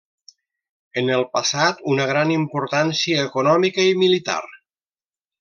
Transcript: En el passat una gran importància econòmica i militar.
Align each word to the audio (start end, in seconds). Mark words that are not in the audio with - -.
En 1.01 1.11
el 1.17 1.25
passat 1.37 1.83
una 1.97 2.07
gran 2.13 2.33
importància 2.37 3.27
econòmica 3.29 3.87
i 3.93 4.01
militar. 4.01 4.41